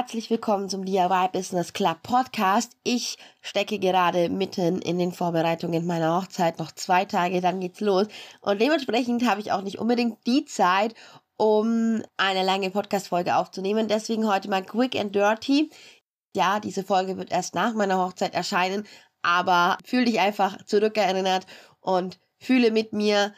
[0.00, 2.74] Herzlich willkommen zum DIY Business Club Podcast.
[2.84, 6.58] Ich stecke gerade mitten in den Vorbereitungen meiner Hochzeit.
[6.58, 8.06] Noch zwei Tage, dann geht's los.
[8.40, 10.94] Und dementsprechend habe ich auch nicht unbedingt die Zeit,
[11.36, 13.88] um eine lange Podcast-Folge aufzunehmen.
[13.88, 15.68] Deswegen heute mal quick and dirty.
[16.34, 18.86] Ja, diese Folge wird erst nach meiner Hochzeit erscheinen,
[19.20, 21.44] aber fühle dich einfach zurückerinnert
[21.80, 23.34] und fühle mit mir,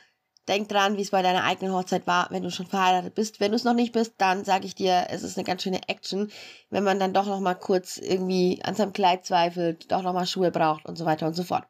[0.48, 3.38] Denk dran, wie es bei deiner eigenen Hochzeit war, wenn du schon verheiratet bist.
[3.38, 5.88] Wenn du es noch nicht bist, dann sage ich dir, es ist eine ganz schöne
[5.88, 6.32] Action,
[6.70, 10.26] wenn man dann doch noch mal kurz irgendwie an seinem Kleid zweifelt, doch noch mal
[10.26, 11.64] Schuhe braucht und so weiter und so fort.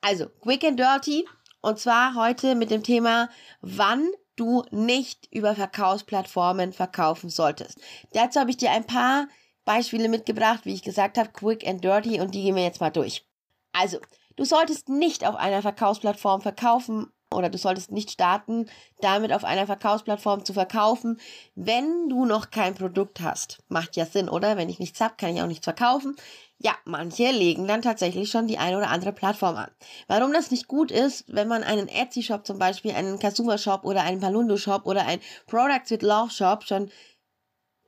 [0.00, 1.26] Also, quick and dirty.
[1.60, 3.28] Und zwar heute mit dem Thema,
[3.60, 7.78] wann du nicht über Verkaufsplattformen verkaufen solltest.
[8.12, 9.28] Dazu habe ich dir ein paar
[9.64, 12.90] Beispiele mitgebracht, wie ich gesagt habe, quick and dirty und die gehen wir jetzt mal
[12.90, 13.26] durch.
[13.72, 13.98] Also,
[14.36, 18.68] du solltest nicht auf einer Verkaufsplattform verkaufen oder du solltest nicht starten,
[19.00, 21.20] damit auf einer Verkaufsplattform zu verkaufen,
[21.54, 23.58] wenn du noch kein Produkt hast.
[23.68, 24.56] Macht ja Sinn, oder?
[24.56, 26.16] Wenn ich nichts habe, kann ich auch nichts verkaufen.
[26.58, 29.70] Ja, manche legen dann tatsächlich schon die eine oder andere Plattform an.
[30.08, 34.20] Warum das nicht gut ist, wenn man einen Etsy-Shop zum Beispiel, einen Kasuva-Shop oder einen
[34.20, 36.90] Palundo-Shop oder einen Products with Love Shop schon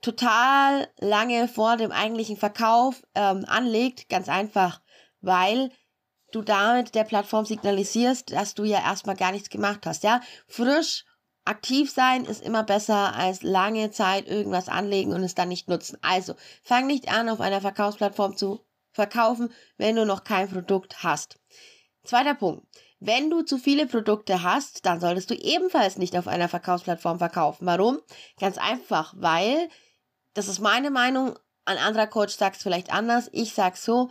[0.01, 4.81] total lange vor dem eigentlichen Verkauf ähm, anlegt, ganz einfach,
[5.21, 5.69] weil
[6.35, 10.21] du damit der Plattform signalisierst, dass du ja erstmal gar nichts gemacht hast, ja?
[10.47, 11.05] Frisch
[11.45, 15.97] aktiv sein ist immer besser als lange Zeit irgendwas anlegen und es dann nicht nutzen.
[16.01, 21.39] Also, fang nicht an, auf einer Verkaufsplattform zu verkaufen, wenn du noch kein Produkt hast.
[22.03, 22.65] Zweiter Punkt.
[22.99, 27.65] Wenn du zu viele Produkte hast, dann solltest du ebenfalls nicht auf einer Verkaufsplattform verkaufen.
[27.65, 27.99] Warum?
[28.39, 29.67] Ganz einfach, weil,
[30.33, 34.09] das ist meine Meinung, ein anderer Coach sagt es vielleicht anders, ich sage so,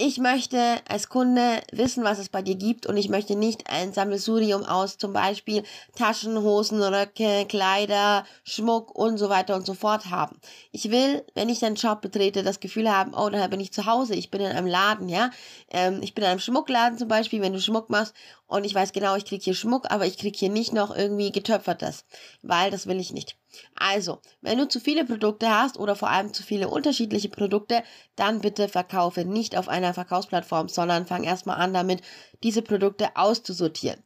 [0.00, 3.92] ich möchte als Kunde wissen, was es bei dir gibt und ich möchte nicht ein
[3.92, 5.62] Sammelsurium aus zum Beispiel
[5.94, 10.40] Taschen, Hosen, Röcke, Kleider, Schmuck und so weiter und so fort haben.
[10.72, 13.84] Ich will, wenn ich deinen Shop betrete, das Gefühl haben, oh, daher bin ich zu
[13.84, 15.30] Hause, ich bin in einem Laden, ja.
[15.70, 18.14] Ähm, ich bin in einem Schmuckladen zum Beispiel, wenn du Schmuck machst
[18.46, 21.30] und ich weiß genau, ich krieg hier Schmuck, aber ich krieg hier nicht noch irgendwie
[21.30, 22.06] getöpfertes,
[22.40, 23.36] weil das will ich nicht.
[23.74, 27.82] Also, wenn du zu viele Produkte hast oder vor allem zu viele unterschiedliche Produkte,
[28.16, 32.02] dann bitte verkaufe nicht auf einer Verkaufsplattform, sondern fang erstmal an damit,
[32.42, 34.02] diese Produkte auszusortieren.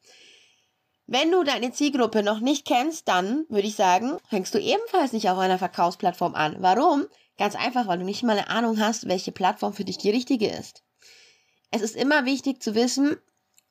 [1.06, 5.28] Wenn du deine Zielgruppe noch nicht kennst, dann würde ich sagen, fängst du ebenfalls nicht
[5.28, 6.56] auf einer Verkaufsplattform an.
[6.60, 7.06] Warum?
[7.36, 10.48] Ganz einfach, weil du nicht mal eine Ahnung hast, welche Plattform für dich die richtige
[10.48, 10.82] ist.
[11.70, 13.16] Es ist immer wichtig zu wissen,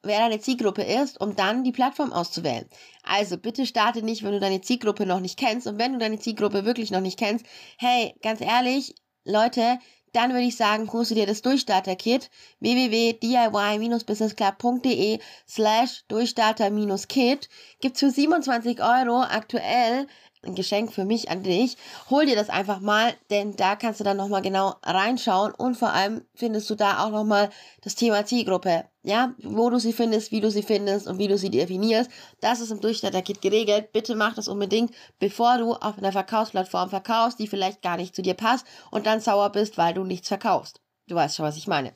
[0.03, 2.69] wer deine Zielgruppe ist, um dann die Plattform auszuwählen.
[3.03, 5.67] Also bitte starte nicht, wenn du deine Zielgruppe noch nicht kennst.
[5.67, 7.45] Und wenn du deine Zielgruppe wirklich noch nicht kennst,
[7.77, 9.79] hey, ganz ehrlich, Leute,
[10.13, 15.19] dann würde ich sagen, holst dir das Durchstarter-Kit www.diy-businessclub.de
[15.49, 17.49] slash Durchstarter-Kit
[17.81, 20.07] gibt's für 27 Euro aktuell
[20.43, 21.77] ein Geschenk für mich an dich.
[22.09, 25.93] Hol dir das einfach mal, denn da kannst du dann nochmal genau reinschauen und vor
[25.93, 27.49] allem findest du da auch nochmal
[27.81, 28.85] das Thema Zielgruppe.
[29.03, 32.09] Ja, wo du sie findest, wie du sie findest und wie du sie definierst.
[32.39, 33.91] Das ist im Durchstarter-Kit geregelt.
[33.91, 38.21] Bitte mach das unbedingt, bevor du auf einer Verkaufsplattform verkaufst, die vielleicht gar nicht zu
[38.21, 40.79] dir passt und dann sauer bist, weil du nichts verkaufst.
[41.07, 41.95] Du weißt schon, was ich meine.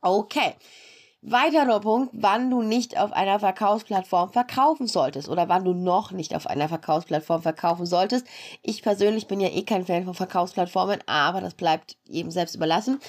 [0.00, 0.54] Okay.
[1.20, 6.32] Weiterer Punkt, wann du nicht auf einer Verkaufsplattform verkaufen solltest oder wann du noch nicht
[6.34, 8.24] auf einer Verkaufsplattform verkaufen solltest.
[8.62, 13.00] Ich persönlich bin ja eh kein Fan von Verkaufsplattformen, aber das bleibt eben selbst überlassen,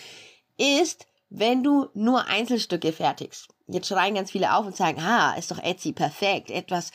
[0.57, 3.47] ist, wenn du nur Einzelstücke fertigst.
[3.67, 6.91] Jetzt schreien ganz viele auf und sagen, ha, ist doch Etsy perfekt, etwas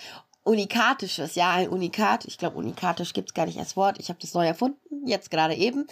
[0.47, 2.27] Unikatisches, ja, ein Unikat.
[2.27, 3.99] Ich glaube, unikatisch gibt's gar nicht als Wort.
[3.99, 5.87] Ich habe das neu erfunden, jetzt gerade eben.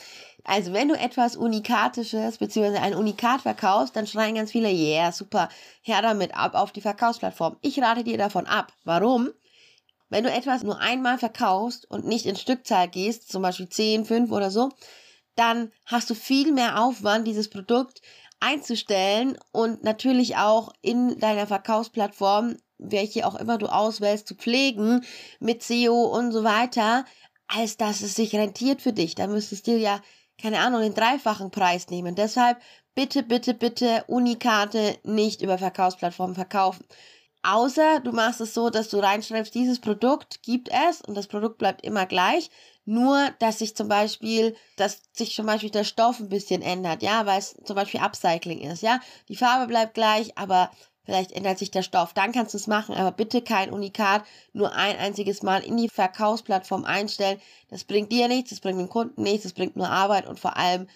[0.44, 2.78] Also, wenn du etwas Unikatisches bzw.
[2.78, 5.48] ein Unikat verkaufst, dann schreien ganz viele, yeah, super,
[5.82, 7.56] her damit ab auf die Verkaufsplattform.
[7.60, 8.72] Ich rate dir davon ab.
[8.84, 9.30] Warum?
[10.08, 14.30] Wenn du etwas nur einmal verkaufst und nicht in Stückzahl gehst, zum Beispiel 10, 5
[14.30, 14.70] oder so,
[15.36, 18.02] dann hast du viel mehr Aufwand, dieses Produkt
[18.40, 25.04] einzustellen und natürlich auch in deiner Verkaufsplattform welche auch immer du auswählst, zu pflegen
[25.40, 27.04] mit SEO und so weiter,
[27.54, 29.14] als dass es sich rentiert für dich.
[29.14, 30.00] Da müsstest du ja,
[30.40, 32.14] keine Ahnung, den dreifachen Preis nehmen.
[32.14, 32.60] Deshalb
[32.94, 36.84] bitte, bitte, bitte Unikarte nicht über Verkaufsplattformen verkaufen.
[37.42, 41.58] Außer du machst es so, dass du reinschreibst, dieses Produkt gibt es und das Produkt
[41.58, 42.50] bleibt immer gleich.
[42.84, 47.26] Nur, dass sich zum Beispiel, dass sich zum Beispiel der Stoff ein bisschen ändert, ja,
[47.26, 49.00] weil es zum Beispiel Upcycling ist, ja.
[49.28, 50.70] Die Farbe bleibt gleich, aber
[51.04, 52.12] vielleicht ändert sich der Stoff.
[52.12, 55.88] Dann kannst du es machen, aber bitte kein Unikat nur ein einziges Mal in die
[55.88, 57.40] Verkaufsplattform einstellen.
[57.68, 60.56] Das bringt dir nichts, das bringt den Kunden nichts, das bringt nur Arbeit und vor
[60.56, 60.88] allem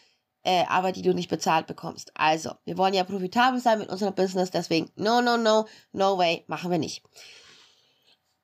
[0.46, 2.12] äh, Arbeit, die du nicht bezahlt bekommst.
[2.14, 6.44] Also, wir wollen ja profitabel sein mit unserem Business, deswegen no, no, no, no way,
[6.46, 7.02] machen wir nicht.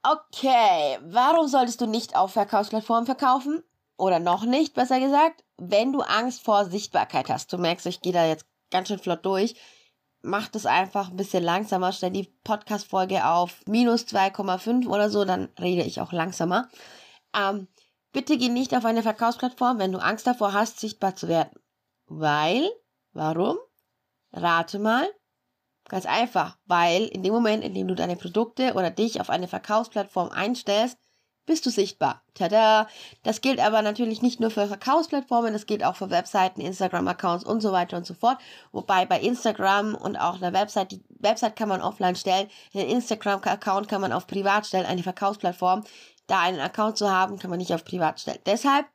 [0.03, 3.63] Okay, warum solltest du nicht auf Verkaufsplattformen verkaufen?
[3.97, 7.53] Oder noch nicht, besser gesagt, wenn du Angst vor Sichtbarkeit hast.
[7.53, 9.55] Du merkst, ich gehe da jetzt ganz schön flott durch.
[10.23, 11.93] Mach das einfach ein bisschen langsamer.
[11.93, 16.69] Stell die Podcast-Folge auf minus 2,5 oder so, dann rede ich auch langsamer.
[17.37, 17.67] Ähm,
[18.13, 21.59] bitte geh nicht auf eine Verkaufsplattform, wenn du Angst davor hast, sichtbar zu werden.
[22.07, 22.71] Weil,
[23.13, 23.59] warum?
[24.33, 25.09] Rate mal.
[25.89, 29.49] Ganz einfach, weil in dem Moment, in dem du deine Produkte oder dich auf eine
[29.49, 30.99] Verkaufsplattform einstellst,
[31.47, 32.23] bist du sichtbar.
[32.35, 32.89] Tada!
[33.23, 37.61] Das gilt aber natürlich nicht nur für Verkaufsplattformen, das gilt auch für Webseiten, Instagram-Accounts und
[37.61, 38.39] so weiter und so fort.
[38.71, 43.89] Wobei bei Instagram und auch einer Website, die Website kann man offline stellen, den Instagram-Account
[43.89, 45.85] kann man auf privat stellen, eine Verkaufsplattform.
[46.27, 48.39] Da einen Account zu haben, kann man nicht auf privat stellen.
[48.47, 48.87] Deshalb,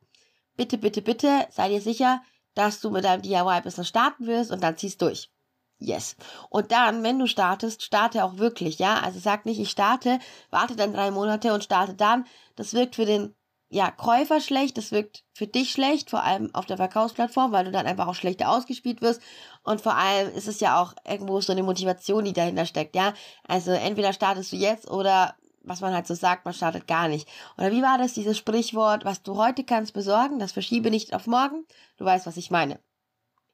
[0.55, 2.21] bitte, bitte, bitte, sei dir sicher,
[2.55, 5.29] dass du mit deinem DIY-Business starten wirst und dann ziehst durch.
[5.79, 6.15] Yes.
[6.49, 8.99] Und dann, wenn du startest, starte auch wirklich, ja.
[8.99, 10.19] Also sag nicht, ich starte,
[10.49, 12.25] warte dann drei Monate und starte dann.
[12.55, 13.35] Das wirkt für den
[13.69, 17.71] ja, Käufer schlecht, das wirkt für dich schlecht, vor allem auf der Verkaufsplattform, weil du
[17.71, 19.21] dann einfach auch schlechter ausgespielt wirst.
[19.63, 23.13] Und vor allem ist es ja auch irgendwo so eine Motivation, die dahinter steckt, ja.
[23.47, 27.27] Also entweder startest du jetzt oder was man halt so sagt, man startet gar nicht.
[27.57, 31.27] Oder wie war das, dieses Sprichwort, was du heute kannst besorgen, das verschiebe nicht auf
[31.27, 31.65] morgen?
[31.97, 32.79] Du weißt, was ich meine.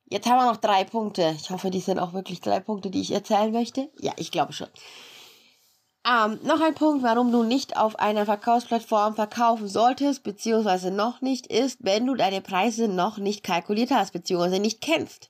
[0.10, 1.36] Jetzt haben wir noch drei Punkte.
[1.40, 3.90] Ich hoffe, die sind auch wirklich drei Punkte, die ich erzählen möchte.
[4.00, 4.68] Ja, ich glaube schon.
[6.06, 11.48] Ähm, noch ein Punkt, warum du nicht auf einer Verkaufsplattform verkaufen solltest, beziehungsweise noch nicht,
[11.48, 15.30] ist, wenn du deine Preise noch nicht kalkuliert hast, beziehungsweise nicht kennst.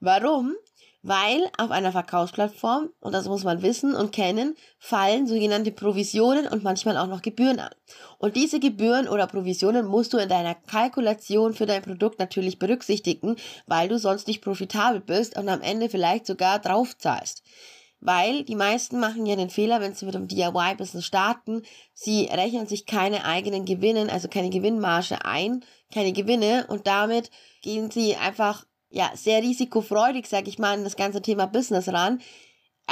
[0.00, 0.54] Warum?
[1.02, 6.62] Weil auf einer Verkaufsplattform, und das muss man wissen und kennen, fallen sogenannte Provisionen und
[6.62, 7.74] manchmal auch noch Gebühren an.
[8.18, 13.36] Und diese Gebühren oder Provisionen musst du in deiner Kalkulation für dein Produkt natürlich berücksichtigen,
[13.66, 17.42] weil du sonst nicht profitabel bist und am Ende vielleicht sogar draufzahlst.
[18.02, 21.62] Weil die meisten machen ja den Fehler, wenn sie mit dem DIY-Business starten,
[21.92, 27.30] sie rechnen sich keine eigenen Gewinnen, also keine Gewinnmarge ein, keine Gewinne und damit
[27.62, 32.20] gehen sie einfach ja, sehr risikofreudig, sag ich mal, an das ganze Thema Business ran.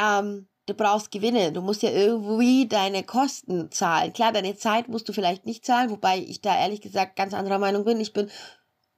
[0.00, 1.52] Ähm, du brauchst Gewinne.
[1.52, 4.12] Du musst ja irgendwie deine Kosten zahlen.
[4.12, 7.58] Klar, deine Zeit musst du vielleicht nicht zahlen, wobei ich da ehrlich gesagt ganz anderer
[7.58, 8.00] Meinung bin.
[8.00, 8.30] Ich bin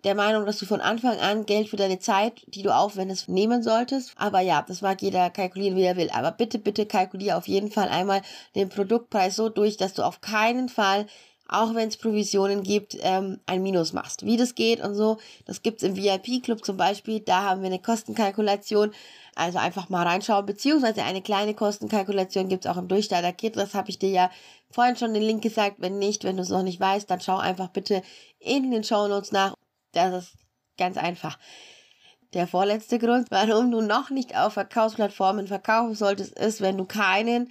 [0.04, 3.62] der Meinung, dass du von Anfang an Geld für deine Zeit, die du aufwendest, nehmen
[3.62, 4.12] solltest.
[4.16, 6.10] Aber ja, das mag jeder kalkulieren, wie er will.
[6.12, 8.22] Aber bitte, bitte kalkuliere auf jeden Fall einmal
[8.54, 11.06] den Produktpreis so durch, dass du auf keinen Fall
[11.50, 14.24] auch wenn es Provisionen gibt, ähm, ein Minus machst.
[14.24, 17.80] Wie das geht und so, das gibt's im VIP-Club zum Beispiel, da haben wir eine
[17.80, 18.92] Kostenkalkulation,
[19.34, 23.98] also einfach mal reinschauen, beziehungsweise eine kleine Kostenkalkulation gibt's auch im Durchstarter-Kit, das habe ich
[23.98, 24.30] dir ja
[24.70, 27.38] vorhin schon den Link gesagt, wenn nicht, wenn du es noch nicht weißt, dann schau
[27.38, 28.02] einfach bitte
[28.38, 29.54] in den Show Notes nach,
[29.92, 30.34] das ist
[30.78, 31.36] ganz einfach.
[32.32, 37.50] Der vorletzte Grund, warum du noch nicht auf Verkaufsplattformen verkaufen solltest, ist, wenn du keinen,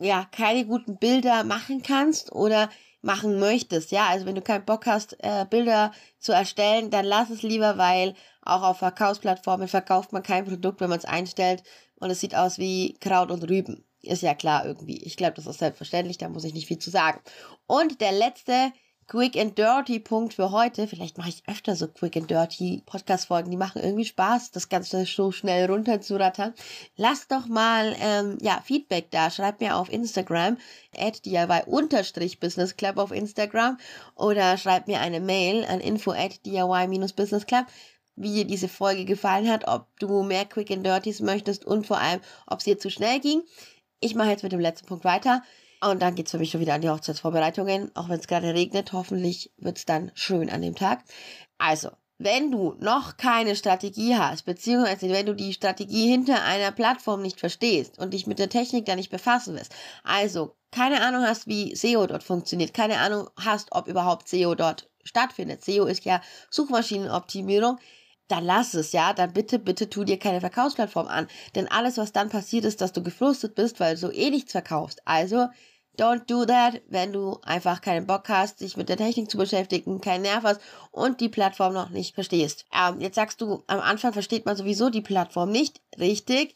[0.00, 2.68] ja, keine guten Bilder machen kannst oder
[3.02, 3.90] machen möchtest.
[3.92, 7.78] Ja, also wenn du keinen Bock hast, äh, Bilder zu erstellen, dann lass es lieber,
[7.78, 11.62] weil auch auf Verkaufsplattformen verkauft man kein Produkt, wenn man es einstellt
[11.96, 13.84] und es sieht aus wie Kraut und Rüben.
[14.02, 15.02] Ist ja klar irgendwie.
[15.02, 17.20] Ich glaube, das ist selbstverständlich, da muss ich nicht viel zu sagen.
[17.66, 18.72] Und der letzte
[19.10, 20.86] Quick and Dirty Punkt für heute.
[20.86, 23.50] Vielleicht mache ich öfter so Quick and Dirty Podcast Folgen.
[23.50, 26.54] Die machen irgendwie Spaß, das Ganze so schnell runterzurattern.
[26.94, 29.32] Lass doch mal ähm, ja Feedback da.
[29.32, 30.58] Schreib mir auf Instagram
[30.96, 33.78] at diy Business Club auf Instagram
[34.14, 37.46] oder schreib mir eine Mail an info at diy-business
[38.14, 41.98] wie dir diese Folge gefallen hat, ob du mehr Quick and Dirties möchtest und vor
[41.98, 43.42] allem, ob es dir zu schnell ging.
[43.98, 45.42] Ich mache jetzt mit dem letzten Punkt weiter.
[45.82, 47.90] Und dann geht's für mich schon wieder an die Hochzeitsvorbereitungen.
[47.94, 51.02] Auch wenn es gerade regnet, hoffentlich wird's dann schön an dem Tag.
[51.56, 57.22] Also, wenn du noch keine Strategie hast, beziehungsweise wenn du die Strategie hinter einer Plattform
[57.22, 61.46] nicht verstehst und dich mit der Technik da nicht befassen willst, also keine Ahnung hast,
[61.46, 65.64] wie SEO dort funktioniert, keine Ahnung hast, ob überhaupt SEO dort stattfindet.
[65.64, 66.20] SEO ist ja
[66.50, 67.78] Suchmaschinenoptimierung
[68.30, 69.12] dann lass es, ja.
[69.12, 71.28] Dann bitte, bitte tu dir keine Verkaufsplattform an.
[71.54, 75.00] Denn alles, was dann passiert ist, dass du gefrustet bist, weil du eh nichts verkaufst.
[75.04, 75.48] Also,
[75.98, 80.00] don't do that, wenn du einfach keinen Bock hast, dich mit der Technik zu beschäftigen,
[80.00, 80.60] keinen Nerv hast
[80.90, 82.64] und die Plattform noch nicht verstehst.
[82.72, 85.80] Ähm, jetzt sagst du, am Anfang versteht man sowieso die Plattform nicht.
[85.98, 86.54] Richtig.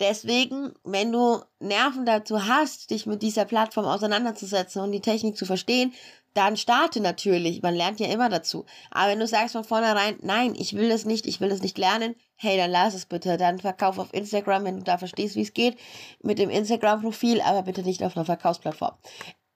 [0.00, 5.46] Deswegen, wenn du Nerven dazu hast, dich mit dieser Plattform auseinanderzusetzen und die Technik zu
[5.46, 5.92] verstehen,
[6.34, 7.62] dann starte natürlich.
[7.62, 8.64] Man lernt ja immer dazu.
[8.90, 11.78] Aber wenn du sagst von vornherein, nein, ich will das nicht, ich will das nicht
[11.78, 13.36] lernen, hey, dann lass es bitte.
[13.36, 15.78] Dann verkauf auf Instagram, wenn du da verstehst, wie es geht,
[16.22, 18.94] mit dem Instagram-Profil, aber bitte nicht auf einer Verkaufsplattform.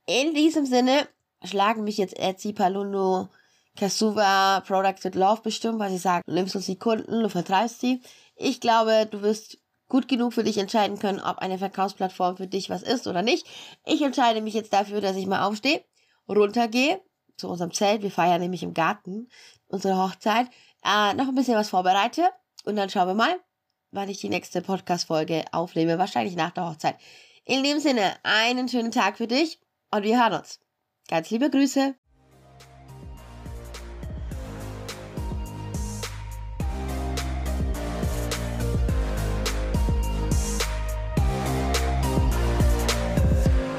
[0.06, 1.08] In diesem Sinne
[1.42, 3.28] schlagen mich jetzt Etsy, Palundo,
[3.76, 7.80] Kasuva, Products with Love bestimmt, weil sie sagen, du nimmst uns die Kunden, du vertreibst
[7.80, 8.00] sie.
[8.36, 12.70] Ich glaube, du wirst gut genug für dich entscheiden können, ob eine Verkaufsplattform für dich
[12.70, 13.46] was ist oder nicht.
[13.84, 15.82] Ich entscheide mich jetzt dafür, dass ich mal aufstehe
[16.28, 17.00] runtergehe
[17.36, 18.02] zu unserem Zelt.
[18.02, 19.28] Wir feiern nämlich im Garten
[19.68, 20.46] unsere Hochzeit.
[20.84, 22.30] Äh, noch ein bisschen was vorbereite
[22.64, 23.40] und dann schauen wir mal,
[23.90, 25.98] wann ich die nächste Podcast-Folge aufnehme.
[25.98, 26.96] Wahrscheinlich nach der Hochzeit.
[27.44, 30.60] In dem Sinne, einen schönen Tag für dich und wir hören uns.
[31.08, 31.94] Ganz liebe Grüße.